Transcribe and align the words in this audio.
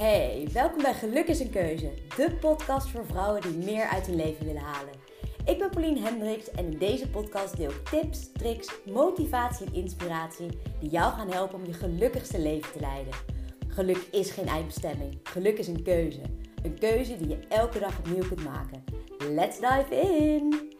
Hey, 0.00 0.48
welkom 0.52 0.82
bij 0.82 0.94
Geluk 0.94 1.26
is 1.26 1.40
een 1.40 1.50
Keuze, 1.50 1.90
de 2.16 2.36
podcast 2.40 2.88
voor 2.88 3.06
vrouwen 3.06 3.42
die 3.42 3.56
meer 3.56 3.86
uit 3.86 4.06
hun 4.06 4.16
leven 4.16 4.46
willen 4.46 4.62
halen. 4.62 4.94
Ik 5.44 5.58
ben 5.58 5.70
Pauline 5.70 6.00
Hendricks 6.00 6.50
en 6.50 6.72
in 6.72 6.78
deze 6.78 7.10
podcast 7.10 7.56
deel 7.56 7.70
ik 7.70 7.88
tips, 7.88 8.32
tricks, 8.32 8.68
motivatie 8.86 9.66
en 9.66 9.74
inspiratie 9.74 10.48
die 10.80 10.90
jou 10.90 11.12
gaan 11.12 11.30
helpen 11.30 11.58
om 11.58 11.66
je 11.66 11.72
gelukkigste 11.72 12.38
leven 12.38 12.72
te 12.72 12.80
leiden. 12.80 13.12
Geluk 13.68 14.08
is 14.10 14.30
geen 14.30 14.48
eindbestemming, 14.48 15.18
geluk 15.22 15.58
is 15.58 15.68
een 15.68 15.82
keuze. 15.82 16.22
Een 16.62 16.78
keuze 16.78 17.16
die 17.16 17.28
je 17.28 17.38
elke 17.48 17.78
dag 17.78 17.98
opnieuw 17.98 18.28
kunt 18.28 18.44
maken. 18.44 18.84
Let's 19.18 19.58
dive 19.60 20.00
in! 20.00 20.78